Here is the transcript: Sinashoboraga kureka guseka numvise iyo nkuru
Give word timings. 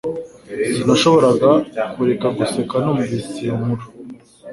Sinashoboraga 0.73 1.49
kureka 1.93 2.27
guseka 2.37 2.75
numvise 2.83 3.33
iyo 3.43 3.53
nkuru 3.59 3.85